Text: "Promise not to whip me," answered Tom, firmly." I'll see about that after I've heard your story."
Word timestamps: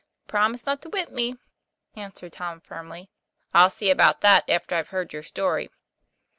"Promise 0.25 0.65
not 0.65 0.81
to 0.81 0.89
whip 0.89 1.11
me," 1.11 1.37
answered 1.95 2.33
Tom, 2.33 2.59
firmly." 2.59 3.11
I'll 3.53 3.69
see 3.69 3.91
about 3.91 4.21
that 4.21 4.49
after 4.49 4.73
I've 4.73 4.89
heard 4.89 5.13
your 5.13 5.21
story." 5.21 5.69